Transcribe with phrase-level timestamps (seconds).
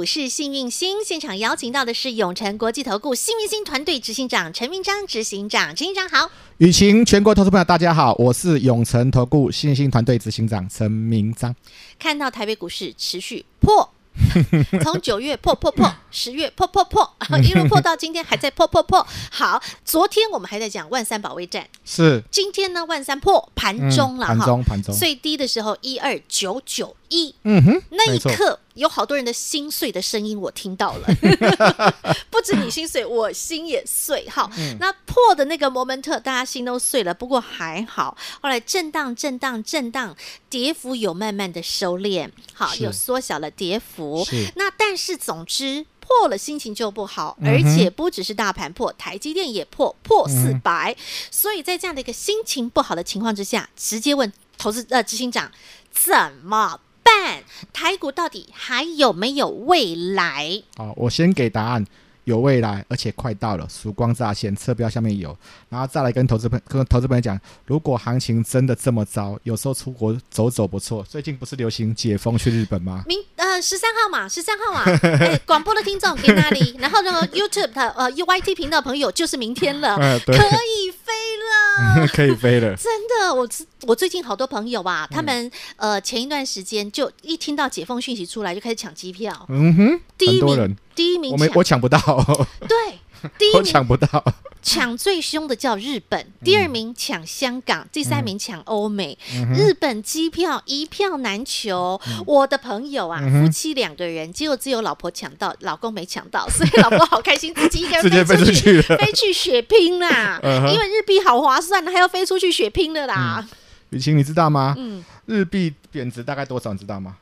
[0.00, 6.30] 股市幸运星现场，邀请到的是永诚国际投顾幸运星团队执行长陈明章执行长，陈行长好。
[6.56, 11.54] 雨晴，全国投资朋友大家好，我是永诚投顾幸运星团队执行长陈明章。
[11.98, 13.90] 看到台北股市持续破。
[14.82, 17.08] 从九月破破破，十月破破破，
[17.42, 19.06] 一路破到今天还在破破破。
[19.30, 22.84] 好，昨天我们还在讲万三保卫战，是今天呢？
[22.86, 31.06] 万三破盘中了哈，盘中盘中最低的时候一二九九一，嗯哼，那一刻有好多人的心碎的声音我听到了，
[32.30, 34.26] 不止你心碎，我心也碎。
[34.30, 40.16] 好，嗯、那破的那个摩门特，大家心都碎了，不过还好，后来震荡震荡震荡，
[40.48, 44.26] 跌幅有慢慢的收敛，好，有缩小了跌幅。
[44.56, 50.96] 那但是总之破了，心情就不好，而且不只是大盘破，台积电也破破四百，
[51.30, 55.52] 所以在这样的一个心情不好的情况之下，直接问投资呃执行长
[55.92, 56.80] 怎么
[57.10, 57.42] 办？
[57.72, 60.62] 台股到底还有没有未来？
[60.76, 61.84] 好，我先给答案。
[62.24, 65.36] 有未来，而且快到了，曙光乍现，车标下面有，
[65.68, 67.36] 然后再来跟投资朋跟投资朋友讲，
[67.66, 71.02] 如果行情真的这么糟，有时候出国走走不错。
[71.08, 73.02] 最近不是流行解封去日本吗？
[73.06, 74.84] 明呃十三号嘛，十三号嘛，
[75.18, 76.76] 哎，广播的听众给那里？
[76.78, 81.12] 然后那个 YouTube 的呃 UYT 频道朋友就是明天了，可以飞
[81.96, 82.76] 了，可以飞了。
[82.76, 83.48] 真的，我
[83.86, 89.46] 我最近好多朋友啊，他们呃前一段时间就一听到解封讯息出来，就开始抢机票。
[89.48, 90.76] 嗯哼，第一名。
[90.94, 91.98] 第一名，我没我抢不到。
[92.68, 92.98] 对，
[93.38, 94.22] 第一名抢不到，
[94.60, 99.16] 抢最凶的叫日本，第二名抢香港，第三名抢欧美。
[99.56, 101.98] 日本机票一票难求。
[102.26, 110.38] 我的朋友啊，夫妻两个人，结果只有老婆抢到，老公没抢到，所以老婆好开心，自己一个人 飞出去，飞去血拼啦。
[110.42, 113.48] 因为日币好划算，还要飞出去血拼的啦。
[113.90, 114.74] 雨晴，你知道吗？
[114.78, 116.72] 嗯日币贬值大概多少？
[116.72, 117.16] 你知道吗？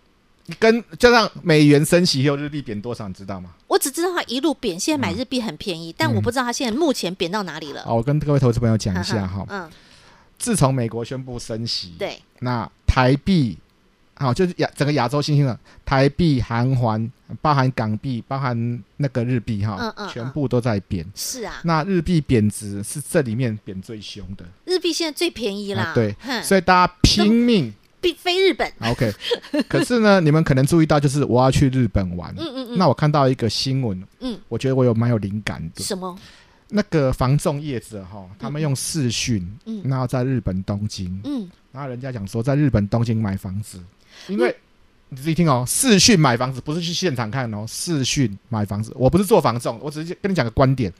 [0.58, 3.50] 跟加上美元升息以后，日币贬多少，你知道吗？
[3.66, 7.82] 我只知道它一路贬，现在买日币很便宜，嗯、但我不知道它现在目前贬到哪里了。
[7.86, 9.44] 哦，我跟各位投资朋友讲一下哈。
[9.48, 9.70] 嗯。
[10.38, 13.58] 自从美国宣布升息，对，那台币，
[14.18, 21.06] 好，就是亚整个亚洲新兴的台币、韩元，包含港币、包含那个日币，哈，嗯嗯，全部都在贬。
[21.14, 21.60] 是啊。
[21.64, 24.44] 那日币贬值是这里面贬最凶的。
[24.64, 25.92] 日币现在最便宜啦。
[25.94, 26.14] 对。
[26.42, 27.72] 所以大家拼命。
[28.00, 29.12] 必飞日本，OK。
[29.68, 32.32] 可是呢，你们可能注意到，就是我要去日本玩。
[32.38, 32.78] 嗯嗯嗯。
[32.78, 35.82] 那我看到一个新闻，嗯，我觉得我有蛮有灵感的。
[35.82, 36.16] 什么？
[36.68, 43.80] 那个房仲业者哈，他们用视讯，嗯，然后在日本东京，嗯，然后人家讲说，在日本东京买房子，
[44.26, 44.54] 因为
[45.10, 48.92] 你自己听哦，视讯买房子不是去现场看哦，视讯买房子。
[48.96, 50.92] 我不是做房仲，我只是跟你讲个观点，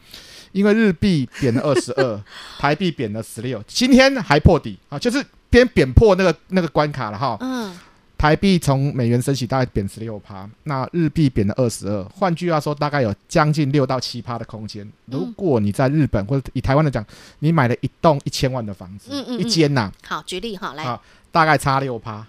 [0.53, 2.23] 因为日币贬了二十二，
[2.59, 5.25] 台币贬了十六，今天还破底啊，就是。
[5.51, 7.75] 边贬破那个那个关卡了哈，嗯，
[8.19, 14.87] 台币从美元升起大概贬十六趴，那日币贬了二十二，换句话说，大概有将近六到七趴的空间。
[15.07, 17.03] 如果你在日本或者以台湾来讲，
[17.39, 21.01] 你买了一栋一千万的房子，嗯嗯，一间呐，好，举例哈，来，啊，
[21.33, 22.27] 大概差六趴，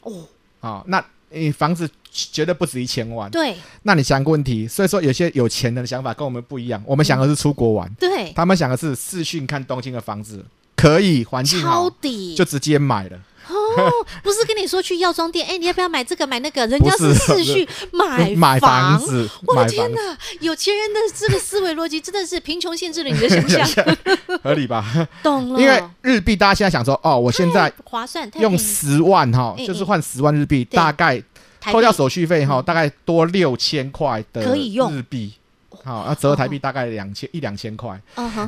[0.00, 0.26] 哦，
[0.62, 10.42] 好，那你房子绝对不止一千万，对，那你想个问题，所以说有些有钱人的想法跟我们不一样，我们想的是出国玩，对，他们想的是视讯看东京的房子。
[10.74, 11.88] 可以，环境好，
[12.36, 13.18] 就直接买了。
[13.76, 13.90] 哦，
[14.22, 16.66] 不是跟你说去药妆店，哎，你要不要买这个买那个？
[16.72, 19.28] 人家是视讯 买买房子。
[19.46, 23.66] 我的天哪，有钱人的这个思维逻辑真的是贫穷限制了你的想象，
[24.42, 25.08] 合理吧？
[25.22, 25.60] 懂了。
[25.60, 31.22] 因为日币，大家现在想说，哦，我现在划算，用十万哈，就是换十万日币，大概
[31.64, 35.34] 扣掉手续费哈，大概多六千块的可以用日币。
[35.84, 38.00] 好，那折合台币大概两千一两千块。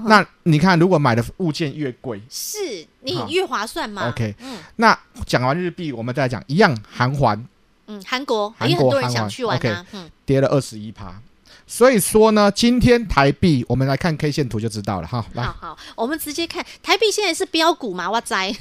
[0.07, 2.59] 那你看，如果买的物件越贵，是
[3.05, 4.35] 你越划算嘛？OK，
[4.77, 7.47] 那讲完日币，我们再讲一样韩环。
[7.87, 9.31] 嗯，韩国，韩国，韩元。
[9.47, 9.77] OK，
[10.25, 11.21] 跌了二十一趴。
[11.67, 15.25] 所以说呢，今天台币，我们来看 K 线图就知道了哈。
[15.33, 18.11] 来，好好，我们直接看台币现在是标股嘛？
[18.11, 18.53] 哇塞！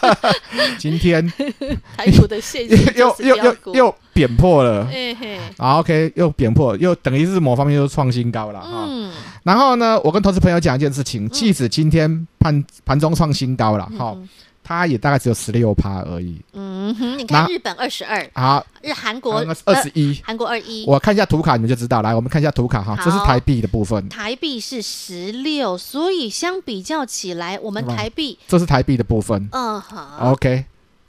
[0.78, 1.26] 今天
[1.96, 2.66] 台股的线
[2.96, 4.86] 又又又又贬破了。
[4.86, 5.38] 嘿嘿。
[5.58, 8.86] 好，OK，又贬破，又等于是某方面又创新高了哈。
[8.88, 9.12] 嗯。
[9.42, 14.16] 然后呢，我跟投资朋友讲一件事情，即使今天盘盘中创新高了哈。
[14.70, 16.40] 它也大概只有十六趴而已。
[16.52, 20.84] 嗯哼，你看日本二十二，好，日韩国二十一，韩国二一。
[20.86, 22.02] 我看一下图卡，你们就知道。
[22.02, 24.08] 来，我们看一下图卡哈，这是台币的部分。
[24.08, 29.48] 台币是十六，所以相比较起来，我们台币这是台币的部分。
[29.50, 30.30] 嗯好。
[30.30, 30.64] OK。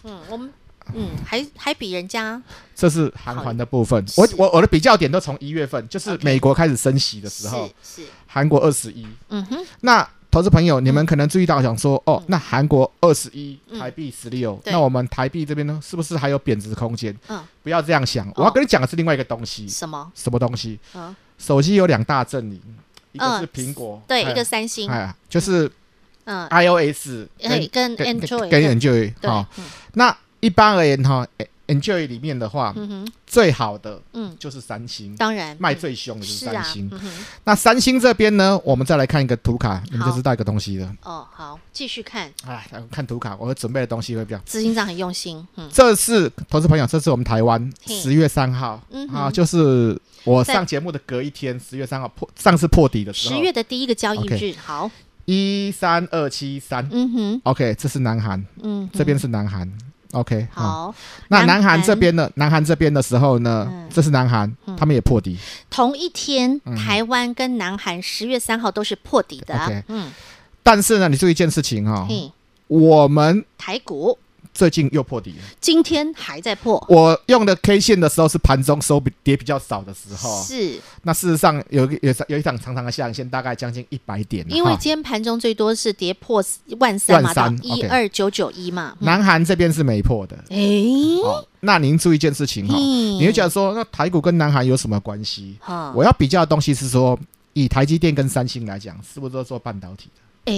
[0.06, 0.52] 嗯，我们
[0.96, 2.42] 嗯还还比人家。
[2.76, 4.04] 这是韩环的部分。
[4.18, 9.06] 我我我的比较点都从一月份，就是美国开始升息的时候，是韩国二十一。
[9.30, 10.10] 嗯哼，那。
[10.32, 17.14] 投资朋友，你们可能注意到，想说哦，那韩国二十一，台币十六，那我们台币这边呢，是不是还有贬值空间？
[17.28, 19.68] 嗯，不要这样想，我要跟你讲的是另外一个东西。
[19.68, 20.10] 什么？
[20.16, 20.80] 什么东西？
[21.38, 22.62] 手机有两大阵营，
[23.12, 25.70] 一个是苹果，对，一个三星，哎，就是
[26.24, 27.28] 嗯，iOS
[27.72, 29.46] 跟跟 Android 跟 Android 哈，
[29.96, 31.28] 那一般而言哈。
[31.72, 32.76] Enjoy 里面的话，
[33.26, 36.92] 最好的嗯就是三星，当然卖最凶的就是三星。
[37.46, 40.94] 那三星这边呢，我们再来看一个图卡，你们就知道一个东西了。
[41.04, 42.30] 哦，好，继续看。
[42.46, 44.38] 哎，看图卡，我准备的东西会比较。
[44.46, 45.48] 执行长很用心。
[45.56, 48.82] 嗯这是投资朋友，这是我们台湾十月三号
[49.14, 53.36] 啊，就是我上节目的隔一天，十月三号破上次破底的时候。
[53.36, 54.92] 十月的第一个交易日，好，
[55.24, 56.86] 一三二七三。
[56.92, 59.72] 嗯哼，OK，这是南韩，嗯，这边是南韩。
[60.14, 60.94] OK，好。
[61.30, 62.30] 那南韩这边呢？
[62.36, 63.72] 南韩这边的时候呢？
[63.90, 65.38] 这是南韩，他们也破底。
[65.70, 69.54] 同一天，台湾跟南韩十月三号都是破底的。
[69.66, 70.12] OK，嗯。
[70.64, 72.08] 但是呢，你注意一件事情哈，
[72.68, 74.18] 我们台股。
[74.54, 76.84] 最近又破底了，今天还在破。
[76.90, 80.80] 我用的 K 线的时候是盘中收比跌比较少的时候，是。
[81.04, 84.46] 那事实上有有有一场长长的下影线，大概将近一百点。
[84.50, 86.44] 因为今天盘中最多是跌破
[86.80, 88.96] 万三嘛，到一二九九一嘛。
[89.00, 90.36] 南韩这边是没破的。
[90.50, 90.58] 哎，
[91.62, 95.58] 那您注意一件事情哈，你会觉得说，那台股跟南韩有什么关系？
[95.96, 97.18] 我要比较的东西是说，
[97.54, 100.22] 以台积电跟三星来讲，是不是都做半导体的？
[100.46, 100.54] 哎，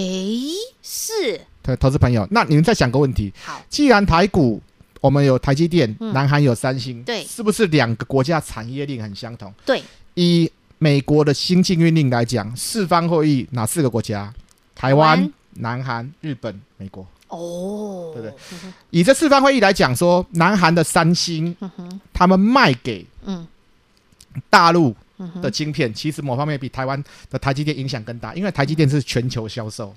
[0.82, 1.40] 是。
[1.62, 3.32] 对，投资朋友，那你们再想个问题。
[3.42, 4.60] 好，既然台股
[5.00, 9.52] 我们有台积电，南韩有三星，对，是不是两个国家产业链很相同？
[9.64, 9.82] 对，
[10.14, 14.32] 以美国的新禁运令来讲，四方会议哪四个国家？
[14.74, 17.06] 台湾、南韩、日本、美国。
[17.28, 18.36] 哦，对不对？
[18.90, 21.56] 以这四方会议来讲，说南韩的三星，
[22.12, 23.46] 他们卖给嗯
[24.50, 24.94] 大陆。
[25.40, 29.94] 的晶片其实某方面比台湾的台积电影响更大，因为台积电是全球销售，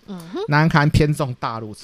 [0.48, 1.76] 南韩偏重大陆，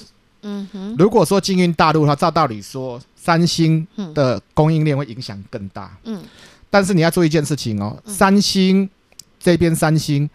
[0.42, 0.94] 嗯哼。
[0.98, 6.22] 如果说禁运大陆的话，照道理说，三星的供应链会影响更大，嗯。
[6.70, 8.88] 但是你要做一件事情哦，三星
[9.40, 10.28] 这边三星，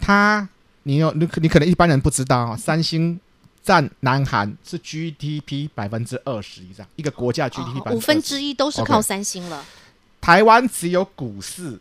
[0.00, 0.48] 它
[0.84, 3.18] 你有你你可能一般人不知道啊，三星
[3.62, 9.64] 占南韩是 GDP 百分之二十以上，一个国家 GDP 百分之，五分之一都是靠三星了。
[10.20, 11.80] 台湾只有股市。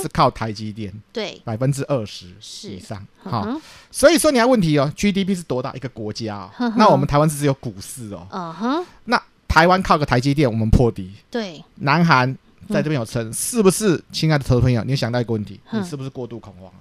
[0.00, 2.26] 是靠台积电，对，百分之二十
[2.68, 3.60] 以上，好，
[3.90, 6.72] 所以说你要问题哦，GDP 是多大一个国家哦？
[6.76, 12.32] 那我们台湾是只有股市哦，嗯哼，那台湾靠个台积电，我们破底，对，南韩
[12.68, 14.02] 在这边有撑，是不是？
[14.10, 16.78] 亲爱的投资朋友，你想到一个问题，你是不是过度恐慌了？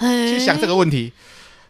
[0.00, 1.12] 去想这个问题。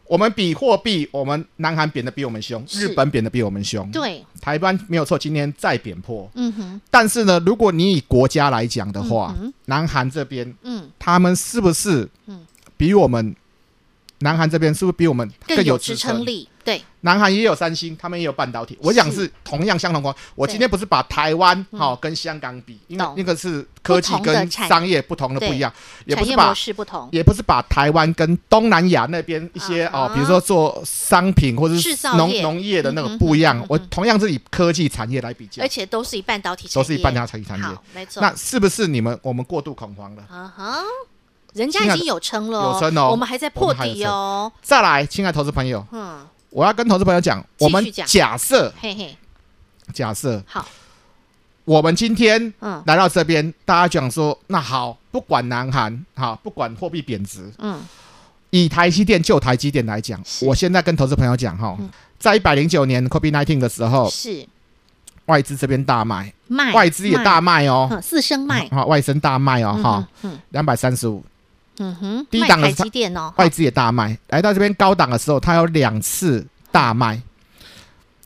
[0.09, 3.89] 我们比货币，我们南韩贬的比我们凶，日本贬的比我们凶。
[3.91, 6.29] 对，台湾没有错，今天再贬破。
[6.35, 6.81] 嗯哼。
[6.91, 12.41] 但是呢，如果你以国家来讲的话，南韩这边，嗯，他们是不是，嗯，
[12.77, 13.37] 比我们，
[14.21, 16.49] 南韩这边是不是比我们更有支撑力？
[16.69, 18.77] 对，南韩也有三星，他们也有半导体。
[18.83, 20.15] 我讲是同样相同光。
[20.35, 25.73] 我今天不是把台湾好跟香港比，因为那个是科技跟商业不同的不一样，
[26.05, 26.55] 也不是把
[27.11, 33.65] 也不是把台湾跟东南亚那边一些哦，比如说做商品或者是农农业的那个不一样。
[33.67, 37.67] 我同样是以科技产业来比较，而且都是以半导体，都是以半导体产业。
[37.95, 38.21] 没错。
[38.21, 40.23] 那是不是你们我们过度恐慌了？
[40.29, 40.83] 啊哈，
[41.55, 44.53] 人家已经有撑了，有撑哦，我们还在破底哦。
[44.61, 46.27] 再来，亲爱投资朋友，嗯。
[46.51, 49.17] 我要跟投资朋友讲，我们假设，嘿嘿，
[49.93, 50.67] 假设好，
[51.65, 52.83] 我们今天嗯。
[52.87, 57.81] 来到这边，大家讲说，那好，不管南韩，好，不管货币贬值，嗯，
[58.51, 61.77] 以台积电就台积电来讲，我现在跟投资朋友讲哈，
[62.19, 64.47] 在一百零九年 COVID-19 的时候，是。
[65.27, 70.09] 外资这边大卖，卖外资也大卖哦，四声卖，好，外资大卖哦，哈，
[70.53, 71.23] 两百三十五。
[71.79, 74.19] 嗯哼，低档的台积电哦，外资也大卖。
[74.29, 77.21] 来到这边高档的时候，它有两次大卖。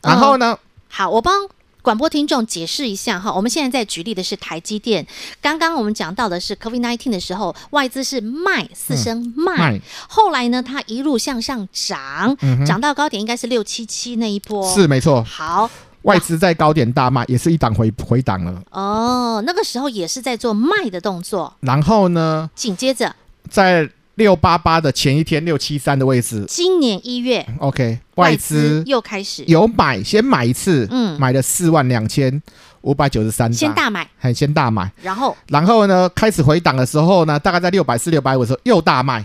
[0.01, 0.57] 然后呢？
[0.89, 1.33] 好，我帮
[1.81, 3.31] 广播听众解释一下哈。
[3.31, 5.05] 我们现在在举例的是台积电。
[5.41, 15.23] 刚刚我们讲到的是 COVID-19 的时候，外资是卖四声卖，后来呢，它一路向上涨，涨到高点应该是六七七那一波，是没错。
[15.23, 15.69] 好，
[16.03, 18.61] 外资在高点大卖，也是一档回回档了。
[18.71, 21.53] 哦，那个时候也是在做卖的动作。
[21.61, 22.49] 然后呢？
[22.55, 23.15] 紧接着。
[23.53, 29.43] 在六八八的前一天六七三的位置，今年一月，OK，外资又开始。
[29.45, 32.41] 有买，先买一次，嗯，买了四万两千
[32.81, 39.23] 五百九十三，先大买，很先大买，然后，然后呢，开始回档的时候呢，大概在六百四、六百五的时候又大卖，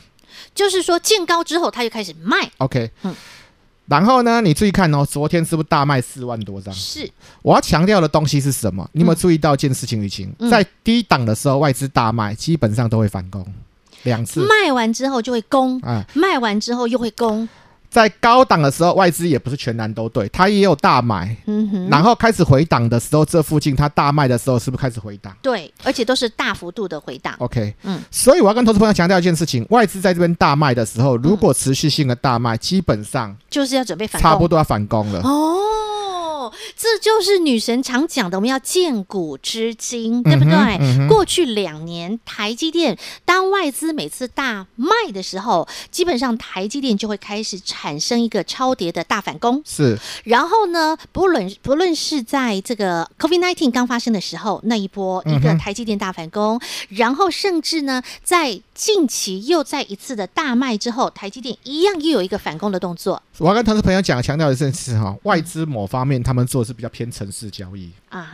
[0.55, 3.15] 就是说见高之后他就开始卖，OK，嗯。
[3.87, 6.75] 然后呢，你注意看哦，昨天是不是大卖四万多张？
[6.75, 7.11] 是。
[7.41, 8.87] 我要强调的东西是什么？
[8.93, 10.03] 你有没有注意到一件事情？
[10.03, 13.43] 雨晴、嗯、在低档的时候，外资大卖，基本上都会反攻
[14.05, 14.41] 两次。
[14.47, 17.49] 卖完之后就会攻，啊，卖完之后又会攻。
[17.91, 25.35] 在高档的时候，外资也不是全然都对，它也有大买，嗯哼，然后开始回档的时候，这附近它大卖的时候，是不是开始回档？
[25.41, 27.35] 对，而且都是大幅度的回档。
[27.39, 35.21] OK，嗯，所以我要跟投资朋友强调一件事情：外资在这边大卖的时候，如果持续性的大卖，基本上就是要准备反攻，差不多要反攻了。
[35.23, 35.57] 哦。
[36.77, 40.53] 这就是女神常讲的，我们要见古知今，对不对？
[40.81, 49.63] 嗯嗯、过去两年，台积电当外资每次大卖的时候，基本上台积电就会开始产生一个超跌的大反攻。
[49.65, 56.61] 是，然后呢，不论不论是在这个 COVID-19 刚发生的时候，那一波一个台积电大反攻，嗯、
[56.91, 63.23] 然后甚至呢，在近期又再一次的大卖之后，台积电一样又有一个反攻的动作。
[63.39, 67.91] 我要跟投资朋友讲，强调一件事哈，外资某方面他们做的是比较偏城市交易。
[68.09, 68.33] 啊，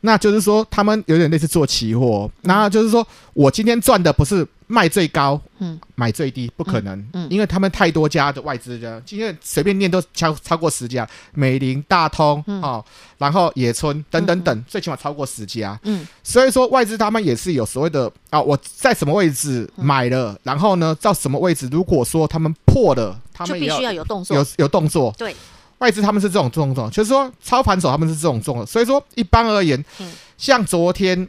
[0.00, 12.84] 那就是说他们有点类似做期货，那就是说我今天赚的不是卖最高，嗯，买最低不可能，嗯，因为他们太多家的外资的，今天随便念都超超过十家，美林、大通哦，
[13.18, 23.20] 然后野村等等等，最起码超过十家，嗯，所以说外资他们也是有所谓的啊，我在什么位置买了，然后呢，到什么位置，如果说他们破了。
[23.38, 25.14] 他们就必须要有动作，有有动作。
[25.18, 25.36] 对，
[25.78, 28.66] 外资他们是这种动作，就是说操盘手他们是这种动作。
[28.66, 31.28] 所以说一般而言，嗯、像昨天。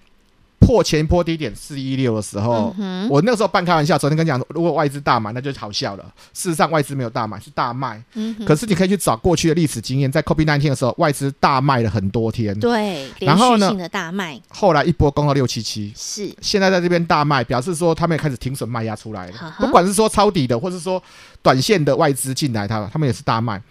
[0.59, 6.03] 破前波低点四一六的时候，嗯、我那个时候半开玩笑，昨天跟你讲，如果外资大买，那就好笑了。
[6.33, 8.03] 事实上，外资没有大买，是大卖。
[8.15, 12.59] 嗯、可是你可以去找过去的历史经验，在 COVID-19 的时候，外资大卖了很多天。
[12.59, 14.41] 对，连续性的大卖。
[14.49, 19.55] 后来一波攻到六七七，是现在在这边大卖，表示说他们也开始停损卖压出来了。
[19.59, 21.01] 不管是说抄底的，或是说
[21.43, 23.61] 短线的外资进来，他他们也是大卖。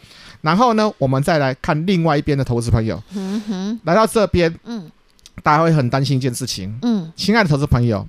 [0.41, 4.91] 然后呢，我们再来看另外一边的投资朋友，嗯、哼来到这边，嗯。
[5.43, 8.09] 大家会很担心一件事情，嗯，亲爱的投资朋友，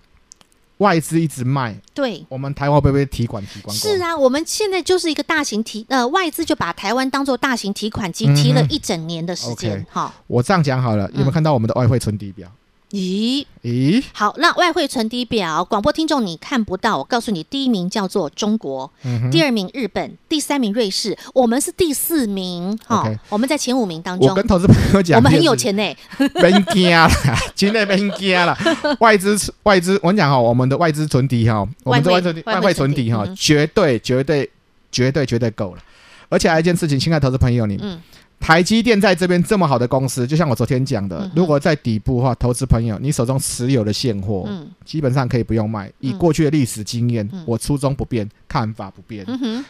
[0.78, 3.76] 外资一直卖，对，我们台湾会不会提款提光？
[3.76, 9.86] 是啊，我们现在就是一个大型提，呃，外资就把台湾当做大型提款机，提了一整年的时间。
[9.90, 12.50] 好，我这样讲好了，有没有看到我们的外汇存底表？
[12.92, 13.46] 咦？
[13.64, 24.30] 咦，好，那外汇存底表，广播听众你看不到，我告诉你，第一名叫做中国，嗯、第二名日本，第三名瑞士，我们是第四名，哈我们在前五名当中。
[24.30, 25.84] 我跟投资朋友讲，我们很有钱呢，
[26.40, 27.10] 别惊了，
[27.54, 28.58] 今天别惊了，
[29.02, 34.50] 外资外资，我讲哈，我们的外资存底哈，我们的外汇外汇存底哈，绝对绝对
[34.92, 35.82] 绝对绝对够了，
[36.30, 37.78] 而且还有一件事情，亲爱的投资朋友你。
[37.82, 38.02] 嗯
[38.40, 45.92] 台积电在这边这么好的公司，就像我昨天讲的，嗯、如果在底部的话，投资朋友，你手中持有的现货，嗯、基本上可以不用卖。
[46.00, 49.26] 以过去的历史经验，嗯、我初衷不变，看法不变，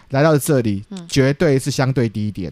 [0.09, 2.51] 来到这里，嗯、绝对是相对低一点。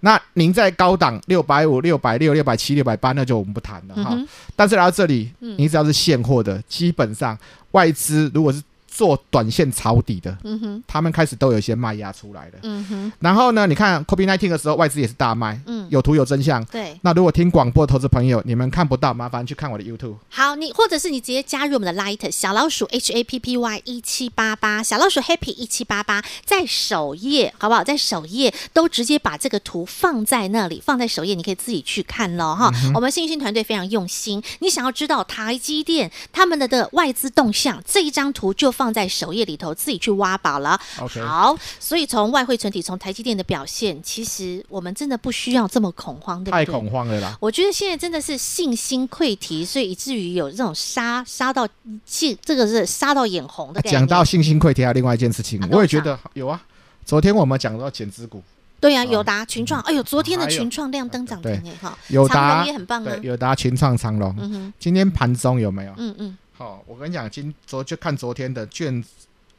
[0.00, 4.16] 那您在高档六百五、六百六、六百七、六百八，那就我们不谈了哈。
[4.54, 7.36] 但是来到这里，你只要是现货的，基本上
[7.72, 8.62] 外资如果是。
[8.98, 13.12] 做短线抄底的，嗯哼，他们开始都有一些卖压出来的，嗯哼。
[13.20, 16.64] 然后呢，你看 COVID-19 的时候，外资也是大卖，嗯，有图有真相。
[16.64, 16.98] 对。
[17.02, 20.16] 那如果听广播的投资朋友，你们看不到，麻烦去看我的 YouTube。
[20.28, 27.84] 好，你或者是你直接加入我们的 Light 小老鼠 H A P P Y 一七八八小老鼠 Happy 一七八八，在首页好不好？
[27.84, 32.68] 在首页都直接把这个图放在那里，放在首页，你可以自己去看喽哈。
[32.82, 38.87] 嗯、我们信心团队非常用心，你想要知道台积电他们的的外资动向，这一张图就放。
[38.88, 40.80] 放在首页里头，自己去挖宝了。
[40.98, 41.22] Okay.
[41.22, 46.64] 好，所以从外汇存底，从台积电的表现，其实我们真的不需要这么恐慌，对不对？
[46.64, 47.36] 太恐慌了啦！
[47.38, 51.68] 我觉得现在真的是信心溃堤，所以以至于有这种杀杀到
[52.06, 53.98] 这个是杀到眼红的感觉。
[53.98, 56.58] 讲到信心溃堤，还有另外一件事情，啊、我也觉得有啊。
[57.04, 58.42] 昨天我们讲到减资股，
[58.80, 65.92] 对呀、啊，友达、群创，哎呦，昨天的群创亮灯涨停哎哈，友达也很棒啊，友达、群创、长龙，嗯、哼今天盘中有没有？
[65.98, 66.38] 嗯嗯。
[66.58, 69.04] 好、哦，我跟你讲，今昨就看昨天的券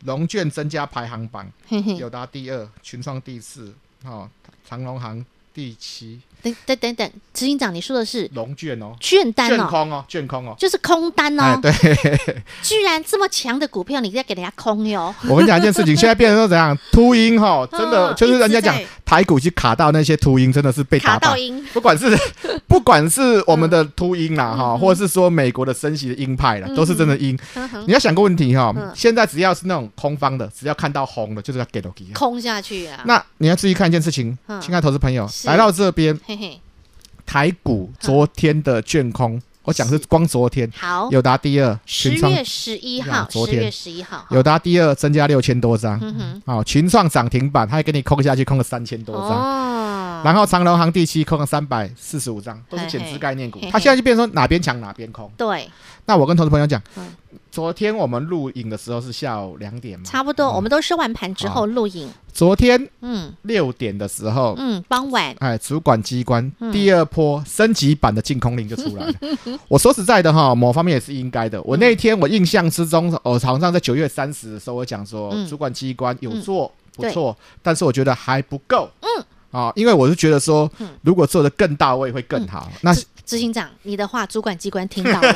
[0.03, 1.49] 龙券增加排行榜，
[1.97, 4.29] 友达第二，群创第四，哦，
[4.65, 11.43] 长隆行第七，等等等等，执行长，你说的是龙券哦，券单哦，券空哦，券空哦，就是空单哦。
[11.43, 11.71] 哎、对，
[12.63, 15.13] 居然这么强的股票，你在给人家空哟？
[15.27, 16.77] 我跟你讲一件事情，现在变成说怎样？
[16.91, 21.63] 秃鹰哈，真的、哦、就是人家讲台股去卡到那些秃鹰，真的是被打到鹰。
[21.73, 22.17] 不管是
[22.67, 27.37] 不管是我们的秃鹰啦哈，或者是说美国的升息的鹰派啦，都是真的鹰。
[27.85, 33.01] 你要想个问题哈，现在只要是那种空方的，只要看到红的，就是要给到给空下去啊。
[33.05, 36.17] 那你要注意看一件事情，亲爱的投资朋友，来到这边。
[36.29, 36.61] 嘿嘿，
[37.25, 40.71] 台股昨天的卷空，我讲是光昨天。
[40.77, 45.99] 好，友达第二，十月十一号，昨天十月十一号，友达第二增加六千多张。
[46.45, 49.27] 好，群创涨停板，他还给你空下去，空了三千多张。
[49.27, 49.78] 哦，
[50.23, 53.59] 然后长隆行第七空了三百四十五张，都是减资概念股。
[53.71, 55.31] 它现在就变成说哪边强哪边空。
[55.37, 55.69] 对，
[56.05, 56.81] 那我跟投资朋友讲。
[57.51, 60.05] 昨天我们录影的时候是下午两点嘛？
[60.05, 62.07] 差不多，我们都收完盘之后录影。
[62.31, 69.13] 昨天，嗯，六点的时候，嗯，傍晚，哎，主管机关第二波升级版的净空令就出来了。
[69.67, 71.59] 我说实在的哈，某方面也是应该的。
[71.63, 78.87] 我那天我印象之中，我好像在九月三十的时候，我讲说主管机关有做不错，但是我觉得还不够。
[79.01, 80.69] 嗯，啊，因为我是觉得说，
[81.01, 82.71] 如果做的更到位会更好。
[82.81, 82.93] 那
[83.25, 85.35] 执行长，你的话主管机关听到了。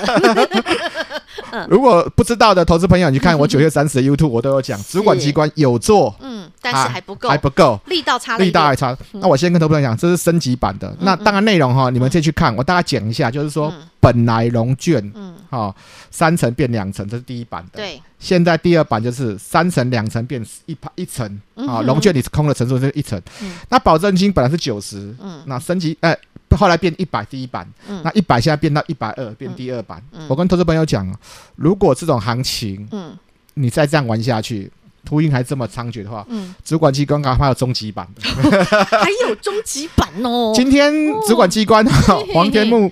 [1.69, 8.97] 如果不知道的投资朋友，你看我九月三十的 YouTube，我都有讲，主管机关有做，嗯，但是还不够，还不够，力道差，力道还差。
[9.11, 10.95] 那我先跟投资朋友讲，这是升级版的。
[11.01, 15.75] 那当然内容哈，你们再去看，我大概讲一下，就是说本来融券，嗯，好，
[16.09, 17.77] 三层变两层，这是第一版的。
[17.77, 23.21] 对，现在第二版就是三层两层变一排一层，啊，融券你是空的层数是一层。
[23.69, 26.17] 那保证金本来是九十，嗯，那升级，哎。
[26.55, 29.99] 后来变一百第一版，嗯、那一百现在变到一百二，变第二版。
[30.11, 31.11] 嗯嗯、我跟投资朋友讲，
[31.55, 33.17] 如果这种行情，嗯、
[33.55, 34.71] 你再这样玩下去，
[35.03, 38.21] 秃鹰还这么猖獗的话，嗯、主管机关刚还有终极版的，
[38.85, 40.53] 还有终极版哦。
[40.53, 40.93] 今天
[41.27, 42.91] 主管机关、哦、黄天木、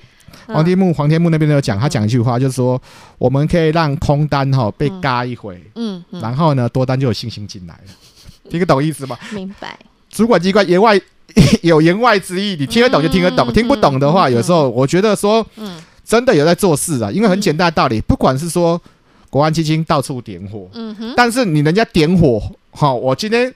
[0.53, 2.81] 黄天木、黄天木那边都有讲，他讲一句话，就是说
[3.17, 7.93] 我们可以让空单哈被嘎一回，嗯，嗯然后呢多单就有信心进来了，
[8.49, 9.17] 听得懂意思吗？
[9.31, 9.77] 明白。
[10.09, 10.99] 主管机关言外。
[11.63, 17.09] 有言外之意，你听得懂就听得懂，嗯、听不懂的话，嗯、有时候我觉得说，嗯、真的有在做事啊。
[17.09, 18.81] 因为很简单的道理，不管是说
[19.29, 22.41] 国安基金到处点火，嗯、哼但是你人家点火，
[22.71, 23.53] 哈，我今天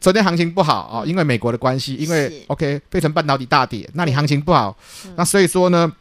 [0.00, 4.74] 昨天行情不好啊，因为美国的关系，因为 OK，费城半导体大跌，那你行情不好，
[5.04, 5.92] 嗯、那所以说呢，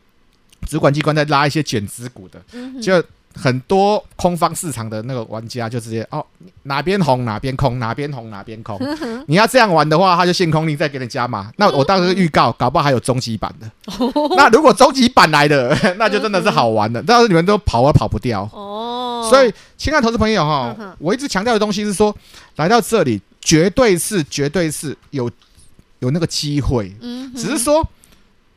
[0.68, 3.04] 主管机关在拉一些减资股的，嗯、就。
[3.40, 6.26] 很多空方市场的那个玩家就直接哦，
[6.64, 8.80] 哪边红哪边空，哪边红哪边空。
[9.28, 11.52] 你要这样玩的话，他就限空令再给你加码。
[11.58, 13.72] 那我当时预告，搞不好还有终极版的。
[14.36, 17.04] 那如果终极版来的，那就真的是好玩的。
[17.06, 19.28] 但是你们都跑啊跑不掉哦。
[19.30, 22.16] 所以，亲爱的投资朋友哈，我一直强调的东西是说，
[22.56, 25.30] 来到这里绝对是绝对是有
[26.00, 26.92] 有那个机会。
[27.36, 27.88] 只是说。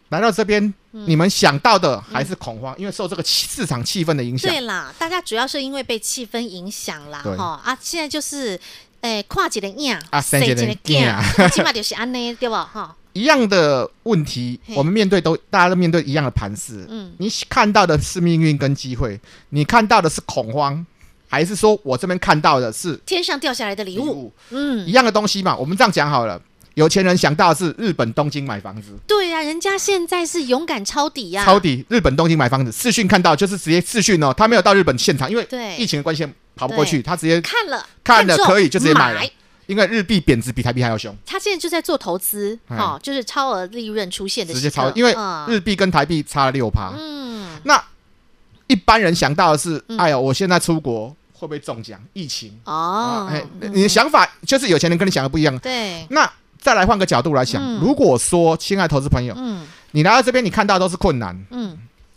[0.08, 4.50] 来到这边，嗯、你们想到的还是恐慌，嗯、因为受这个市场气氛的影响。
[4.50, 8.59] 对啦，大家主要是因为被气氛影响啦，哈啊，现在就是，
[9.03, 12.68] 诶、欸，跨几个样啊，生几个样，起码就是安内对吧？
[12.72, 16.85] 哈，一样的问题，我们面对都，大家都面对一样的盘势。
[16.88, 20.85] 嗯，你看到的是命运跟机会，你看到的是恐慌，
[21.29, 24.11] 还是说我这边看到的是天上掉下来的礼物？
[24.11, 26.40] 物嗯，一样的东西嘛，我们这样讲好了。
[26.80, 32.72] 有钱人想到的是日本东京买房子，对呀、啊，人家现在是勇敢抄底呀、啊，抄底日本东京买房子。
[32.72, 39.20] 视讯看到就是直接视讯哦，他没有到日本现场，因为疫情的关系跑不过去，他直接看了看了可以就直接买了，
[39.66, 41.14] 因为日币贬值比台币还要凶。
[41.26, 45.14] 他现在就在做投资，哈、嗯，就是超额利润出现的，直接超，因为
[45.48, 46.94] 日币跟台币差了六趴。
[46.98, 47.84] 嗯，那
[48.68, 52.00] 一般人想到的是，嗯、哎呀，我现在出国会不会中奖？
[52.14, 52.58] 疫情。
[52.64, 55.58] 哦，哎，你的想法就是有钱人跟你想的不一样。
[55.58, 56.32] 对，那。
[56.60, 61.76] 再来换个角度来想，嗯、如果说，亲爱的投资朋友，嗯、你来到这边，你看到都是困难，嗯、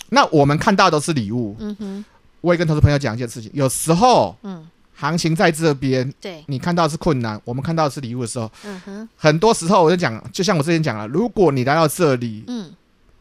[0.09, 1.55] 那我们看到都是礼物。
[1.59, 2.05] 嗯、哼。
[2.41, 6.43] 我也跟投资朋友讲一件事情，有时候，嗯、行情在这边，对。
[6.47, 9.09] 你看到是困难，我们看到是礼物的时候，嗯、哼。
[9.15, 12.69] 很多时候我就讲，就像我之前讲了，如果你来到这里，嗯、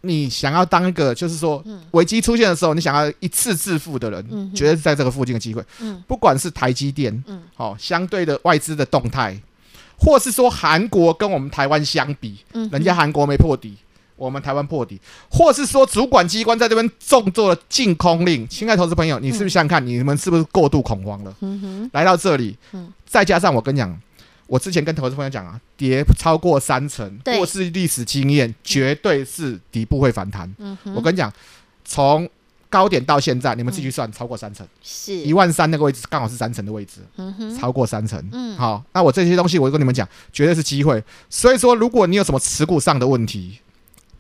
[0.01, 5.65] 你想要当一个，就是说，危机出现的时候，你想要一次致富的人，嗯、绝对是在这个附近的机会。
[5.79, 7.43] 嗯、不管是台积电，好、嗯。
[7.59, 9.41] 哦，相对的外资的动态。
[10.03, 13.77] 或是说韩国跟我们台湾相比，嗯、人家韩国没破底，
[14.17, 15.01] 我们台湾破底。
[15.31, 21.33] 或是说主管机关在这边重做了禁空令，亲爱投资朋友，你是不是想想看，你们是不是过度恐慌了？
[21.41, 23.97] 嗯、哼来到这里，嗯、再加上我跟你讲，
[24.49, 30.53] 我之前跟投资朋友讲啊，跌超过三成，对或是历史经验，绝对是底部会反弹。
[30.59, 31.33] 嗯、哼我跟你讲，
[31.85, 32.29] 从
[32.73, 38.19] 高点到现在，你们自己算，超过三成，是一万三那个位置，刚好是三成的位置，嗯、哼超过三成。
[38.33, 41.05] 嗯，好，那我这些东西，我就跟你们讲，绝对是机会。
[41.29, 43.59] 所以说，如果你有什么持股上的问题，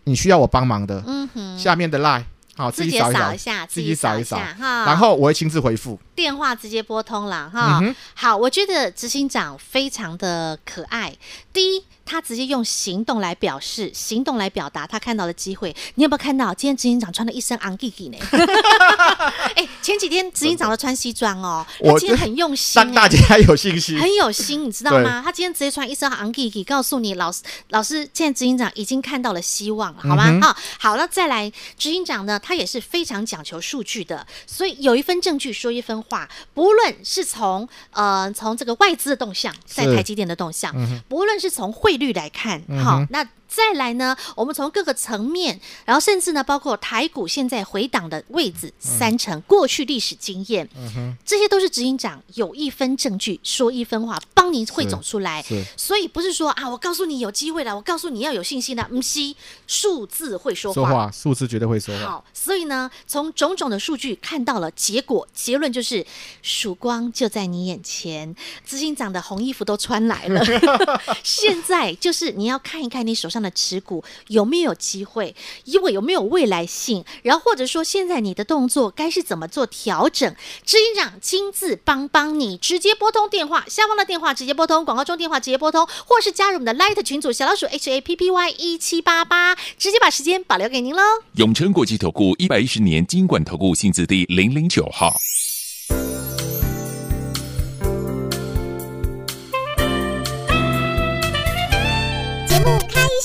[0.04, 2.24] 你需要我帮忙的，嗯哼，下面的 line。
[2.54, 5.98] 好，自己扫一下，自己扫一扫哈，然后我会亲自回复。
[6.14, 7.80] 电话直接拨通了哈。
[7.82, 11.16] 嗯、好，我觉得执行长非常的可爱。
[11.50, 15.74] 第一，他直接用行动来表示，行动来表达他看到的机会。
[15.94, 18.18] 你有没有看到今天执行长穿了一身昂 Gigi 呢？
[19.56, 25.22] 哎、欸，前几天执行长都穿西装哦，他今天很用心，让大家有信心，很有心，你知道吗？
[25.24, 30.24] 他今天直接穿一身昂 Gigi，告诉你老师，老师，现在执行长已经看到了希望了，好吗？
[30.42, 32.38] 好、嗯，好，那再来，执行长呢？
[32.38, 36.28] 他也是非常讲求数据的，所以有一份证据说一分话。
[36.52, 43.26] 不论是从呃从这个外资的动向，在台积电的动向，嗯、不论是从汇率来看，好、嗯、那。
[43.54, 55.44] 再来呢，我们从各个层面，然后甚至呢，包括台股现在回档的位置三成，嗯、过去历史经验，嗯哼，这些都是执行长有一分证据说一分话，帮您汇总出来。
[55.76, 59.36] 所以不是说啊，我告诉你有机会了，我告诉你要有信心的，嗯，西，
[59.66, 62.04] 数字会说话，说话，数字绝对会说话。
[62.06, 66.06] 好，所以呢，从种种的数据看到了结果，结论就是
[66.40, 68.34] 曙光就在你眼前，
[68.64, 70.42] 执行长的红衣服都穿来了，
[71.22, 75.34] 现在就是你要看一看你手上的持股有没有机会？
[75.64, 77.04] 因为有没有未来性？
[77.22, 80.34] 然后或者说现在你的动作该是怎么做调整？
[80.64, 91.02] 执行长亲自帮帮你，直接拨通电话，下方的电话直接拨通，广告中电话直接拨通，或是加入我们的 Light 群组小老鼠 H A P P Y 一七八八，直接把时间保留给您喽。
[91.36, 95.14] 永诚国际投顾一百一十年金管投顾新字第零零九号。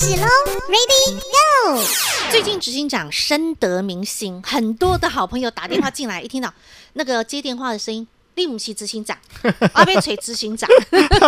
[0.08, 0.26] 始喽
[0.70, 1.84] ，Ready Go！
[2.30, 6.50] 最近执行长深得民心，很多的好朋友打电话进来，一听到
[6.94, 9.18] 那个接电话的声音，利姆奇执行长，
[9.74, 10.66] 阿贝锤执行长，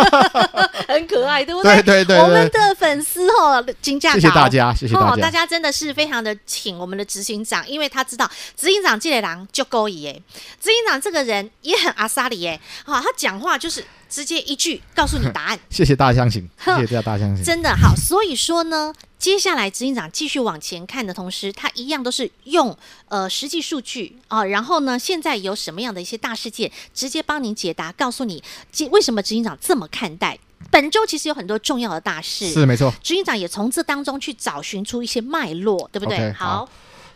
[0.89, 1.75] 很可爱，对不对？
[1.83, 10.23] 对对对，对，我们的粉丝哦，金价谢谢大家，谢谢大家，哦、大家真的是非常的请我们的执行长，因为他知道执行长这个人就够意耶，
[10.59, 13.85] 执行长这个人也很阿萨里耶，好、哦，他讲话就是。
[14.11, 15.59] 直接一句告诉你答案。
[15.71, 16.47] 谢谢大家相信，
[16.77, 17.43] 谢谢大家相信。
[17.43, 28.43] 真的好，所以说呢，接下来执行长继续往前看的同时，他一样都是用呃实际数据啊、呃，然后呢，现在有什么样的一些大事件，直接帮您解答，告诉你
[28.91, 30.37] 为什么执行长这么看待
[30.69, 32.93] 本周其实有很多重要的大事，是没错。
[33.01, 36.45] 执行长也从这当中去找寻出一些脉络，对不对？Okay, 好。
[36.47, 36.69] 好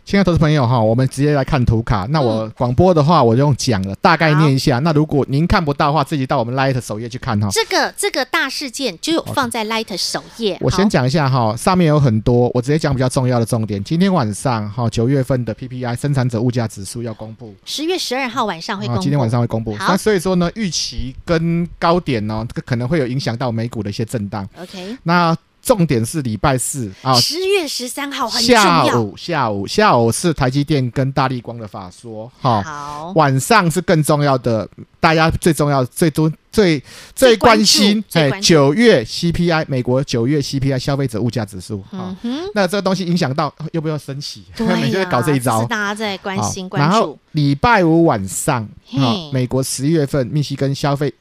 [0.05, 2.05] 亲爱的投资朋友哈，我们直接来看图卡。
[2.11, 4.77] 那我广播的话，我就用讲了，大概念一下。
[4.79, 7.49] 那如果您看不到的话，自己到我们 Light 首页去看哈。
[7.51, 10.59] 这个这个大事件就有放在 Light 首页。
[10.61, 13.83] 我先讲一下哈，上面有很多，我直接讲比较重要的重点。
[13.83, 19.01] 今天晚上哈，九月份的 PPI 生产者物价指数要公布，十月十二号晚上会公布。
[19.01, 19.75] 今天晚上会公布。
[19.79, 24.47] 那所以说呢，预期跟高点呢，这个可能会有影响到美股的一些震荡。
[24.61, 25.35] OK，那。
[25.65, 36.81] 重点是礼拜四啊，十月十三号很下午，下午下午是台积电跟大力光的法说，哈，好，晚上是更重要的，大家最重要、最多、最
[37.15, 44.43] 最关心，哎，九月 CPI，美国九月 CPI 消费者物价指数，哈、嗯，那这个东西影响到要不要升息？
[44.55, 46.87] 对、啊，就会搞这一招，大家在关心关注。
[46.87, 48.61] 然后礼拜五晚上，
[48.97, 51.11] 啊，美国十一月份密西根消费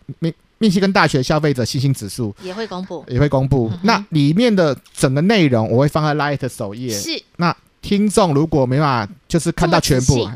[0.59, 3.71] 密西根大学消费者信心指数也会公布，也会公布。
[3.73, 6.90] 嗯、那里面的整个内容我会放在 Light 首页。
[6.90, 10.29] 是，那听众如果没办法，就是看到全部。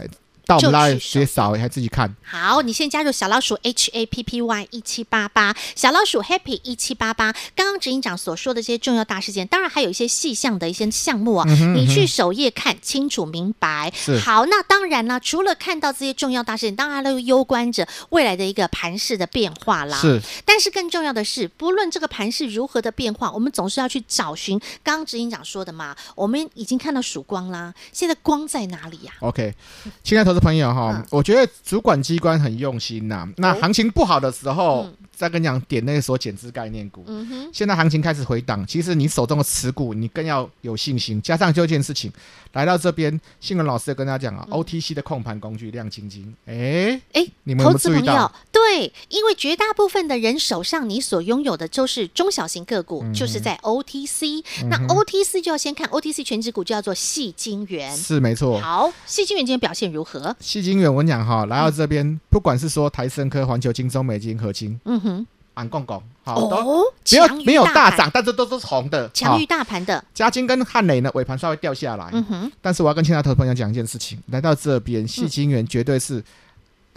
[0.48, 2.10] 到我们来直接扫，还自己看。
[2.24, 7.30] 好，你先加入小老鼠 H A P P Y 一七八八，小老鼠 Happy 一七八八。
[7.54, 13.92] 刚刚执行长所说的这些重要大事件，当然还有一些细项的一些项目啊，嗯嗯，你去首页看清楚明白。
[14.24, 19.98] 好，那当然呢，除了看到这些重要大事件，当然都攸关着未来的一个盘势的变化啦。
[19.98, 20.18] 是。
[20.46, 25.94] 但是更重要的是，不论这个盘势如何的变化，我们总是要去找寻刚刚执行长说的嘛。
[26.14, 29.54] 我们已经看到曙光啦，现在光在哪里呀？OK，
[30.02, 33.28] 亲爱的朋友哈，嗯、我觉得主管机关很用心呐、啊。
[33.38, 37.04] 那行情不好的时候，嗯、再跟你讲点那个所减资概念股。
[37.06, 37.50] 嗯哼。
[37.52, 41.20] 现在行情开始回档，其实你手中的持股你更要有信心。
[41.20, 42.12] 加上就一件事情，
[42.52, 46.34] 来到这边，新闻老师也跟大家讲啊、嗯、，OTC 的控盘工具亮晶晶。
[46.46, 47.98] 哎、欸、哎，欸、你们有没有注意到？
[47.98, 54.68] 投资朋友，对，因为绝大部分的人手上你所拥有的都是中小型个股，嗯、就是在 OTC、嗯。
[54.68, 57.96] 那 OTC 就要先看 OTC 权值股，就叫做细晶元。
[57.96, 58.60] 是没错。
[58.60, 60.27] 好，细晶元今天表现如何？
[60.40, 70.02] 矽晶圆，我跟你讲哈，来到这边，嗯、不管是说台胜科、环球金、中美金、合金，嗯哼，俺共共，好，都没有没有大涨，但是都是红的，强于大盘的。
[70.14, 72.52] 嘉金跟汉磊呢，尾盘稍微掉下来，嗯哼。
[72.60, 76.18] 但是我要跟其他投资朋友讲一件事情，来到这边，戏精元绝对是，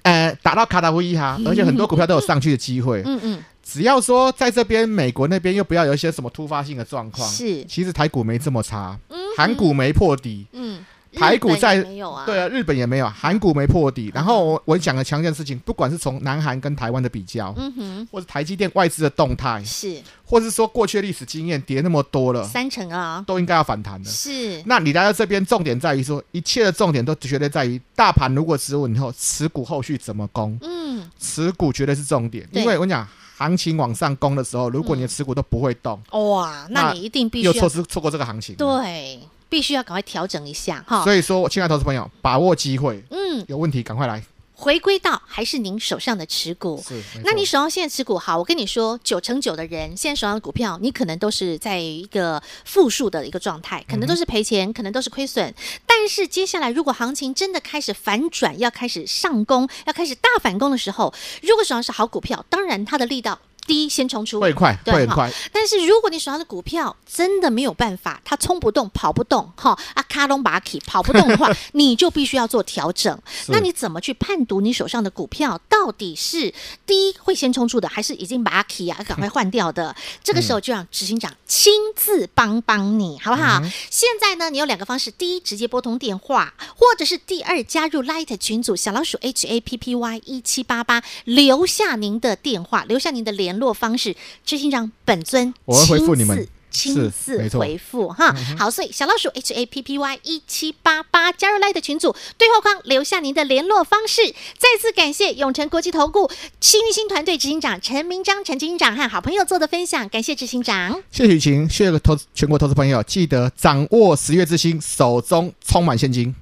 [0.04, 3.44] 嗯、呃，打到卡达夫一哈，而且很多股票都有上去的机会，嗯嗯。
[3.64, 9.18] 只要说在这边，美国那边又不要有一些什么突发性的状况，是，其实台股没这么差，嗯。
[9.38, 10.84] 韩股没破底，嗯。
[11.14, 14.12] 台股在没有啊，对啊，日本也没有，韩股没破底。
[14.14, 24.10] 然后我我讲的强件事情，不管是从南韩跟台湾的比较，嗯哼，或者台积电外资的动态，是，或者是说过去的历史经验，跌那么多了，三成啊，都应该要反弹的。
[24.10, 30.58] 是，那你来到这边，重点在于说，一切的重点都绝对在于大盘如果止稳以后，持股后续怎么攻？
[30.62, 33.06] 嗯，持股绝对是重点，因为我跟你讲，
[33.38, 39.20] 行情往上攻的时候，如果你的持股都不会动，哇，那你一定必须又错失错过这个行情，对。
[39.52, 44.24] 必须要赶快调整一下哈，所以说，亲爱的投资朋友，把握机会，嗯，有问题赶快来。
[44.54, 55.54] 回归到还是您手上的持股，是，那你手上现在持股好，我跟你说，九成九的人现在手上的股票，你可能都是在一个负数的一个状态，可能都是赔钱，嗯、可能都是亏损。
[55.86, 63.38] 但是接下来，如果行情真的开始反转，要开始上攻，要开始大反攻的时候，如果手上是好股票，当然它的力道。
[63.68, 65.32] 第一先冲出，会快，对会很快。
[65.52, 73.18] 但是如果你手上的股票真的没有办法，它冲不动、跑不动，哈啊卡隆巴奇跑不动的话， 你就必须要做调整。
[73.48, 76.54] 那你怎么去判读你手上的股票到底是
[76.86, 79.96] 第一会先冲出的，还是已经巴奇啊赶快换掉的？
[80.24, 83.60] 这个时候就让执行长亲自帮帮你，好不好？
[83.64, 98.34] 嗯、现在呢，你有两个方式：第一，直接拨通电话，或者是第二，加入 Light 群组小老鼠 H A P P Y 一七八八，留下您的电话，留下您的联络方式，执行长本尊我会回复你们，亲自回复哈。
[98.58, 104.22] 好，所以小老鼠 H A P P Y 一七八八加入 Line 的群组，对话框留下您的联络方式。
[104.58, 116.34] 再次感谢永诚国际投顾幸运星团队执行长陈明章陈执行长和好朋友做的分享，感谢执行长，谢谢雨晴，谢谢投全国投资朋友，记得掌握十月之星，手中充满现金。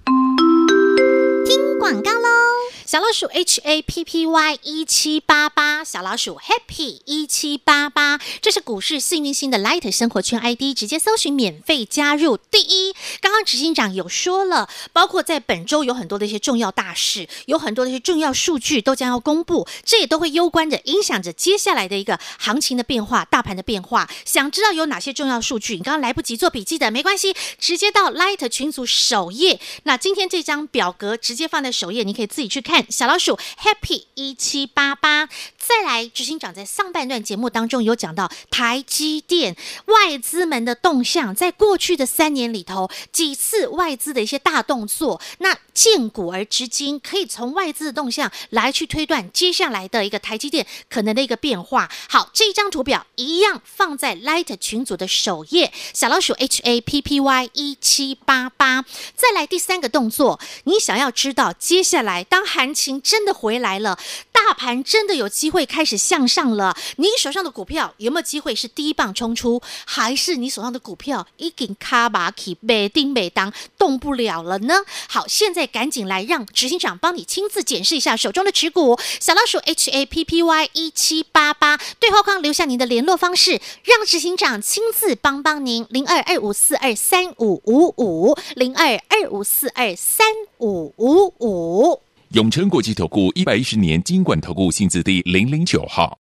[2.90, 12.36] 小老鼠 H A P P Y 一七八八，小老鼠 Happy 一七八八，这是股市幸运星的 Light 生活圈 ID，直接搜寻免费加入。
[12.36, 24.10] 第一，刚刚执行长有说了，包括在本周有很多的一些重要大事，有很多的一些重要数据都将要公布，这也都会攸关着影响着接下来的一个行情的变化、大盘的变化。
[24.26, 25.76] 想知道有哪些重要数据？
[25.76, 29.60] 你刚刚来不及做笔记的没关系，直接到 Light 群组首页。
[29.84, 32.79] 那今天这张表格直接放在首页，你可以自己去看。
[32.90, 35.28] 小老鼠 Happy 一七八八，
[35.70, 39.56] 再来，执行长在上半段节目当中有讲到台积电
[39.86, 51.88] 外资们的动向，在过去的三年里头，几次外资的一些大动作，那见古而知今，可以从外资的动向来去推断接下来的一个台积电可能的一个变化。
[52.10, 58.84] 好，这张图表一样放在 Light 群组的首页，小老鼠 H A P P Y 一七八八。
[59.16, 64.00] 再来第三个动作，你想要知道接下来当行情真的回来了，
[64.40, 66.76] 大盘真的有机会开始向上了。
[66.96, 74.76] 你手上的股票有没有机会是第一棒冲出，还是你手上的股票已经卡巴奇每叮每当动不了了呢？
[75.08, 78.98] 好，现在赶紧来让执行长帮你亲自检视一下手中的持股。
[79.20, 85.86] 小老鼠 H A P P Y 一七八八，对话框留下您的联络方式，让执行长亲自帮帮您。
[85.90, 90.26] 零二二五四二三五五五，零二二五四二三
[90.60, 92.09] 五五五。
[92.34, 96.16] 永诚国际投顾一百一十年金管投顾新字第零零九号。